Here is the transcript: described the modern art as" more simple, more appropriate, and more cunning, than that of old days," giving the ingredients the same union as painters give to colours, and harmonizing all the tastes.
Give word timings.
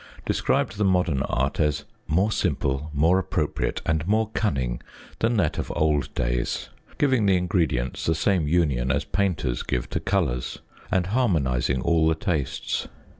described 0.25 0.77
the 0.79 0.83
modern 0.83 1.21
art 1.29 1.59
as" 1.59 1.85
more 2.07 2.31
simple, 2.31 2.89
more 2.91 3.19
appropriate, 3.19 3.83
and 3.85 4.07
more 4.07 4.31
cunning, 4.31 4.81
than 5.19 5.37
that 5.37 5.59
of 5.59 5.71
old 5.75 6.11
days," 6.15 6.69
giving 6.97 7.27
the 7.27 7.37
ingredients 7.37 8.07
the 8.07 8.15
same 8.15 8.47
union 8.47 8.91
as 8.91 9.05
painters 9.05 9.61
give 9.61 9.87
to 9.91 9.99
colours, 9.99 10.57
and 10.91 11.05
harmonizing 11.05 11.83
all 11.83 12.07
the 12.07 12.15
tastes. 12.15 12.87